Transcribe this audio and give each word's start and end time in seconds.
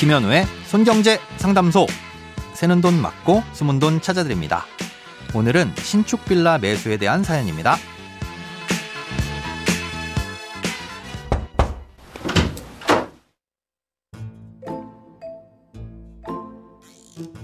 김현우의 0.00 0.46
손경제 0.64 1.20
상담소. 1.36 1.86
새는 2.54 2.80
돈 2.80 3.02
맞고 3.02 3.42
숨은 3.52 3.80
돈 3.80 4.00
찾아드립니다. 4.00 4.64
오늘은 5.34 5.74
신축 5.76 6.24
빌라 6.24 6.56
매수에 6.56 6.96
대한 6.96 7.22
사연입니다. 7.22 7.76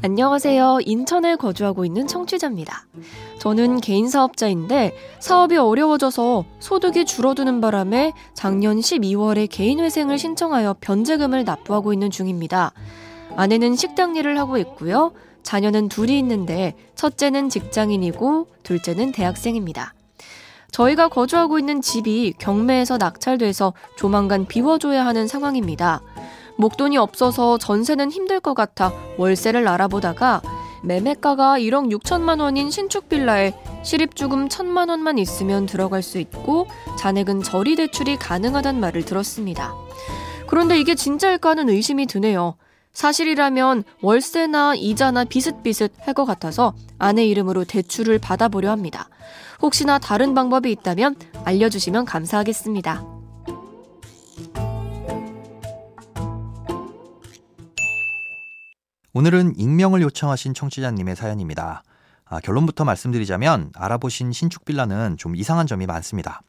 안녕하세요. 0.07 0.79
인천에 0.86 1.34
거주하고 1.34 1.84
있는 1.84 2.06
청취자입니다. 2.06 2.86
저는 3.41 3.80
개인 3.80 4.09
사업자인데 4.09 4.97
사업이 5.19 5.56
어려워져서 5.56 6.45
소득이 6.60 7.05
줄어드는 7.05 7.60
바람에 7.60 8.12
작년 8.33 8.78
12월에 8.78 9.48
개인회생을 9.50 10.16
신청하여 10.16 10.77
변제금을 10.80 11.42
납부하고 11.42 11.92
있는 11.92 12.12
중입니다. 12.12 12.70
아내는 13.34 13.74
식당 13.74 14.14
일을 14.14 14.38
하고 14.38 14.59
있고요. 14.59 15.11
자녀는 15.42 15.88
둘이 15.88 16.16
있는데 16.20 16.77
첫째는 16.95 17.48
직장인이고 17.48 18.47
둘째는 18.62 19.11
대학생입니다. 19.11 19.92
저희가 20.70 21.09
거주하고 21.09 21.59
있는 21.59 21.80
집이 21.80 22.34
경매에서 22.38 22.97
낙찰돼서 22.97 23.73
조만간 23.97 24.47
비워줘야 24.47 25.05
하는 25.05 25.27
상황입니다. 25.27 26.00
목돈이 26.59 26.96
없어서 26.98 27.59
전세는 27.59 28.10
힘들 28.10 28.41
것 28.41 28.55
같아 28.55 28.92
월세를 29.19 29.69
알아보다가 29.69 30.42
매매가가 30.83 31.59
1억 31.59 31.92
6천만 31.98 32.41
원인 32.41 32.70
신축 32.70 33.09
빌라에 33.09 33.52
실입주금 33.83 34.48
1천만 34.48 34.88
원만 34.88 35.19
있으면 35.19 35.66
들어갈 35.66 36.02
수 36.02 36.19
있고 36.19 36.66
잔액은 36.98 37.42
저리 37.42 37.77
대출이 37.77 38.16
가능하단 38.16 38.78
말을 38.81 39.05
들었습니다. 39.05 39.75
그런데 40.47 40.78
이게 40.78 40.94
진짜일까 40.94 41.50
하는 41.50 41.69
의심이 41.69 42.06
드네요. 42.06 42.56
사실이라면 42.92 43.84
월세나 44.00 44.75
이자나 44.77 45.25
비슷비슷 45.25 45.92
할 46.00 46.14
것 46.14 46.25
같아서 46.25 46.72
아내 46.98 47.27
이름으로 47.27 47.64
대출을 47.64 48.19
받아보려 48.19 48.70
합니다. 48.70 49.09
혹시나 49.61 49.98
다른 49.98 50.34
방법이 50.34 50.70
있다면 50.70 51.16
알려주시면 51.44 52.05
감사하겠습니다. 52.06 53.16
오늘은 59.17 59.55
익명을 59.56 60.03
요청하신 60.03 60.53
청취자님의 60.53 61.17
사연입니다. 61.17 61.83
아, 62.27 62.39
결론부터 62.41 62.84
말씀드리자면 62.84 63.70
알아보신 63.75 64.31
신축 64.31 64.67
빌라는 64.67 65.17
좀 65.17 65.36
이상한 65.36 65.67
점이 65.67 65.86
많습니다. 65.86 66.42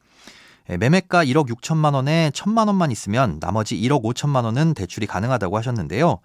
예, 0.68 0.76
매매가 0.76 1.24
1억 1.24 1.48
6천만 1.48 1.94
원에 1.94 2.30
1천만 2.30 2.66
원만 2.66 2.90
있으면 2.90 3.40
나머지 3.40 3.74
1억 3.80 4.02
5천만 4.02 4.44
원은 4.44 4.74
대출이 4.74 5.06
가능하다고 5.06 5.56
하셨는데요. 5.56 6.18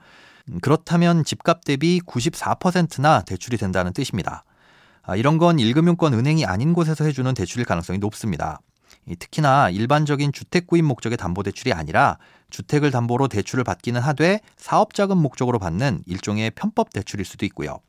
음, 0.50 0.60
그렇다면 0.62 1.24
집값 1.24 1.64
대비 1.64 2.02
94%나 2.02 3.22
대출이 3.22 3.56
된다는 3.56 3.94
뜻입니다. 3.94 4.44
아, 5.02 5.16
이런 5.16 5.38
건 5.38 5.56
1금융권 5.56 6.12
은행이 6.12 6.44
아닌 6.44 6.74
곳에서 6.74 7.06
해주는 7.06 7.34
대출일 7.36 7.66
가능성이 7.66 8.00
높습니다. 8.00 8.60
특히나 9.20 9.70
일반적인 9.70 10.32
주택 10.32 10.68
구입 10.68 10.84
목적의 10.84 11.18
담보 11.18 11.44
대출이 11.44 11.74
아니라 11.74 12.18
주택을 12.50 12.92
담보로 12.92 13.28
대출을 13.28 13.64
받기는 13.64 14.00
하되 14.00 14.40
사업 14.58 14.94
자금 14.94 15.18
목적으로 15.18 15.60
받는 15.60 16.04
일종의 16.06 16.52
편법 16.52 16.94
대출일 16.94 17.26
수도 17.26 17.46
있고요. 17.46 17.80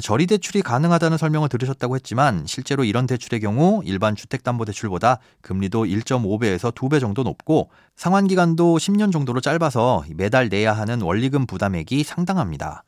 저리 0.00 0.26
대출이 0.28 0.62
가능하다는 0.62 1.18
설명을 1.18 1.48
들으셨다고 1.48 1.96
했지만 1.96 2.44
실제로 2.46 2.84
이런 2.84 3.06
대출의 3.06 3.40
경우 3.40 3.82
일반 3.84 4.14
주택담보대출보다 4.14 5.18
금리도 5.40 5.86
1.5배에서 5.86 6.72
2배 6.72 7.00
정도 7.00 7.24
높고 7.24 7.70
상환 7.96 8.28
기간도 8.28 8.76
10년 8.76 9.12
정도로 9.12 9.40
짧아서 9.40 10.04
매달 10.14 10.48
내야 10.48 10.72
하는 10.72 11.00
원리금 11.00 11.46
부담액이 11.46 12.04
상당합니다. 12.04 12.84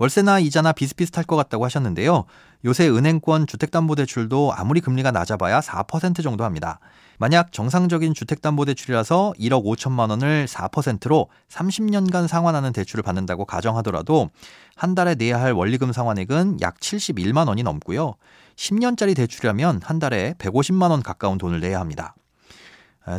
월세나 0.00 0.38
이자나 0.38 0.72
비슷비슷할 0.72 1.24
것 1.24 1.36
같다고 1.36 1.66
하셨는데요. 1.66 2.24
요새 2.64 2.88
은행권 2.88 3.46
주택담보대출도 3.46 4.54
아무리 4.54 4.80
금리가 4.80 5.10
낮아봐야 5.10 5.60
4% 5.60 6.22
정도 6.22 6.44
합니다. 6.44 6.80
만약 7.18 7.52
정상적인 7.52 8.14
주택담보대출이라서 8.14 9.34
1억 9.38 9.62
5천만 9.62 10.08
원을 10.08 10.46
4%로 10.46 11.28
30년간 11.50 12.28
상환하는 12.28 12.72
대출을 12.72 13.02
받는다고 13.02 13.44
가정하더라도 13.44 14.30
한 14.74 14.94
달에 14.94 15.16
내야 15.16 15.38
할 15.38 15.52
원리금 15.52 15.92
상환액은 15.92 16.62
약 16.62 16.80
71만 16.80 17.48
원이 17.48 17.62
넘고요. 17.62 18.14
10년짜리 18.56 19.14
대출이라면 19.14 19.82
한 19.84 19.98
달에 19.98 20.32
150만 20.38 20.90
원 20.90 21.02
가까운 21.02 21.36
돈을 21.36 21.60
내야 21.60 21.78
합니다. 21.78 22.14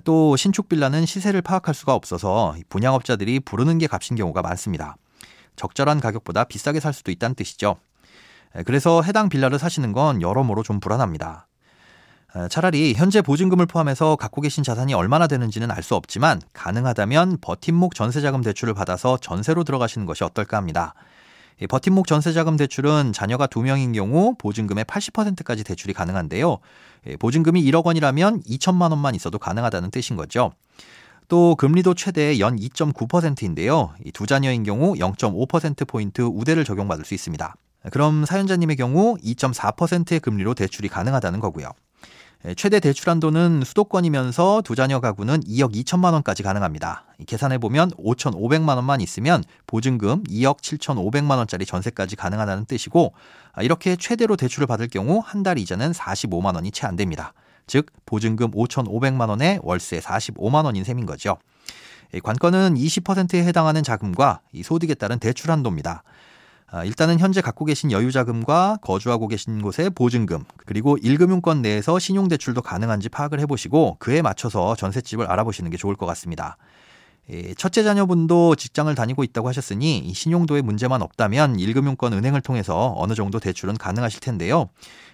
또 0.03 0.35
신축 0.35 0.67
빌라는 0.67 1.05
시세를 1.05 1.43
파악할 1.43 1.75
수가 1.75 1.93
없어서 1.93 2.55
분양업자들이 2.69 3.39
부르는 3.41 3.77
게 3.77 3.85
값인 3.85 4.15
경우가 4.15 4.41
많습니다. 4.41 4.95
적절한 5.55 5.99
가격보다 5.99 6.45
비싸게 6.45 6.79
살 6.79 6.93
수도 6.93 7.11
있다는 7.11 7.35
뜻이죠. 7.35 7.77
그래서 8.65 9.01
해당 9.01 9.29
빌라를 9.29 9.59
사시는 9.59 9.93
건 9.93 10.21
여러모로 10.21 10.63
좀 10.63 10.79
불안합니다. 10.79 11.47
차라리 12.49 12.93
현재 12.93 13.21
보증금을 13.21 13.65
포함해서 13.65 14.15
갖고 14.15 14.39
계신 14.41 14.63
자산이 14.63 14.93
얼마나 14.93 15.27
되는지는 15.27 15.69
알 15.69 15.83
수 15.83 15.95
없지만 15.95 16.41
가능하다면 16.53 17.39
버팀목 17.41 17.93
전세자금 17.93 18.41
대출을 18.41 18.73
받아서 18.73 19.17
전세로 19.17 19.63
들어가시는 19.65 20.05
것이 20.05 20.23
어떨까 20.23 20.55
합니다. 20.57 20.93
버팀목 21.69 22.07
전세자금 22.07 22.57
대출은 22.57 23.13
자녀가 23.13 23.47
두명인 23.47 23.91
경우 23.91 24.35
보증금의 24.37 24.85
80%까지 24.85 25.63
대출이 25.63 25.93
가능한데요. 25.93 26.59
보증금이 27.19 27.61
1억 27.63 27.85
원이라면 27.85 28.43
2천만 28.43 28.91
원만 28.91 29.13
있어도 29.15 29.37
가능하다는 29.37 29.91
뜻인 29.91 30.15
거죠. 30.15 30.53
또 31.31 31.55
금리도 31.55 31.93
최대 31.93 32.41
연 32.41 32.57
2.9%인데요. 32.57 33.93
두 34.13 34.27
자녀인 34.27 34.63
경우 34.63 34.95
0.5%포인트 34.95 36.23
우대를 36.23 36.65
적용받을 36.65 37.05
수 37.05 37.13
있습니다. 37.13 37.55
그럼 37.89 38.25
사연자님의 38.25 38.75
경우 38.75 39.15
2.4%의 39.23 40.19
금리로 40.19 40.55
대출이 40.55 40.89
가능하다는 40.89 41.39
거고요. 41.39 41.69
최대 42.57 42.81
대출 42.81 43.09
한도는 43.09 43.63
수도권이면서 43.63 44.63
두 44.65 44.75
자녀 44.75 44.99
가구는 44.99 45.39
2억 45.43 45.73
2천만 45.73 46.11
원까지 46.11 46.43
가능합니다. 46.43 47.05
계산해 47.25 47.59
보면 47.59 47.91
5,500만 47.91 48.75
원만 48.75 48.99
있으면 48.99 49.41
보증금 49.67 50.25
2억 50.25 50.57
7,500만 50.57 51.37
원짜리 51.37 51.65
전세까지 51.65 52.17
가능하다는 52.17 52.65
뜻이고 52.65 53.13
이렇게 53.61 53.95
최대로 53.95 54.35
대출을 54.35 54.67
받을 54.67 54.89
경우 54.89 55.21
한 55.23 55.43
달 55.43 55.57
이자는 55.57 55.93
45만 55.93 56.55
원이 56.55 56.71
채 56.71 56.87
안 56.87 56.97
됩니다. 56.97 57.31
즉 57.71 57.85
보증금 58.05 58.51
5,500만 58.51 59.29
원에 59.29 59.57
월세 59.63 60.01
45만 60.01 60.65
원인 60.65 60.83
셈인 60.83 61.05
거죠. 61.05 61.37
관건은 62.21 62.75
20%에 62.75 63.45
해당하는 63.45 63.81
자금과 63.81 64.41
이 64.51 64.61
소득에 64.61 64.93
따른 64.93 65.19
대출 65.19 65.51
한도입니다. 65.51 66.03
아, 66.69 66.83
일단은 66.83 67.17
현재 67.17 67.39
갖고 67.39 67.63
계신 67.63 67.93
여유 67.93 68.11
자금과 68.11 68.79
거주하고 68.81 69.29
계신 69.29 69.61
곳의 69.61 69.91
보증금, 69.91 70.43
그리고 70.65 70.97
1금융권 70.97 71.61
내에서 71.61 71.97
신용대출도 71.97 72.61
가능한지 72.61 73.07
파악을 73.07 73.39
해보시고 73.39 73.95
그에 73.99 74.21
맞춰서 74.21 74.75
전셋집을 74.75 75.27
알아보시는 75.27 75.71
게 75.71 75.77
좋을 75.77 75.95
것 75.95 76.05
같습니다. 76.07 76.57
예, 77.29 77.53
첫째 77.53 77.83
자녀분도 77.83 78.55
직장을 78.55 78.93
다니고 78.93 79.23
있다고 79.23 79.47
하셨으니 79.47 80.11
신용도에 80.13 80.61
문제만 80.61 81.01
없다면 81.01 81.57
1금융권 81.57 82.13
은행을 82.13 82.41
통해서 82.41 82.93
어느 82.97 83.13
정도 83.13 83.39
대출은 83.39 83.77
가능하실 83.77 84.19
텐데요. 84.19 84.69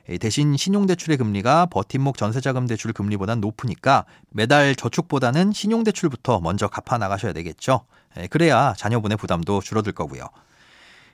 예, 0.10 0.18
대신 0.18 0.56
신용대출의 0.56 1.18
금리가 1.18 1.68
버팀목 1.68 2.18
전세자금 2.18 2.66
대출 2.66 2.94
금리보단 2.94 3.42
높으니까 3.42 4.06
매달 4.30 4.76
저축보다는 4.76 5.52
신용대출부터 5.52 6.40
먼저 6.40 6.68
갚아 6.68 6.98
나가셔야 6.98 7.34
되겠죠. 7.34 7.82
예, 8.18 8.28
그래야 8.28 8.74
자녀분의 8.78 9.18
부담도 9.18 9.62
줄어들 9.62 9.92
거고요. 9.92 10.24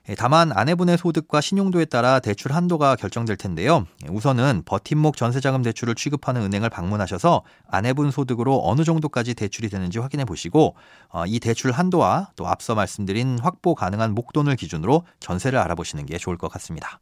예, 0.09 0.15
다만 0.15 0.51
아내분의 0.51 0.97
소득과 0.97 1.39
신용도에 1.39 1.85
따라 1.85 2.19
대출 2.19 2.51
한도가 2.51 2.97
결정될 2.97 3.37
텐데요. 3.37 3.85
예, 4.03 4.09
우선은 4.09 4.63
버팀목 4.65 5.15
전세자금 5.15 5.61
대출을 5.61 5.95
취급하는 5.95 6.41
은행을 6.41 6.69
방문하셔서 6.69 7.43
아내분 7.69 8.11
소득으로 8.11 8.61
어느 8.65 8.83
정도까지 8.83 9.33
대출이 9.33 9.69
되는지 9.69 9.99
확인해 9.99 10.25
보시고 10.25 10.75
어, 11.07 11.25
이 11.25 11.39
대출 11.39 11.71
한도와 11.71 12.31
또 12.35 12.47
앞서 12.47 12.75
말씀드린 12.75 13.39
확보 13.41 13.75
가능한 13.75 14.13
목돈을 14.13 14.57
기준으로 14.57 15.05
전세를 15.21 15.57
알아보시는 15.59 16.05
게 16.05 16.17
좋을 16.17 16.37
것 16.37 16.51
같습니다. 16.51 16.99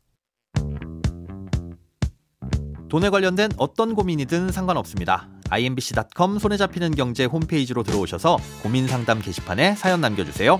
돈에 2.89 3.09
관련된 3.09 3.51
어떤 3.57 3.95
고민이든 3.95 4.51
상관없습니다. 4.51 5.29
imbc.com 5.49 6.37
손에 6.37 6.57
잡히는 6.57 6.93
경제 6.93 7.25
홈페이지로 7.25 7.83
들어오셔서 7.83 8.37
고민 8.61 8.87
상담 8.87 9.21
게시판에 9.21 9.75
사연 9.75 10.01
남겨주세요. 10.01 10.59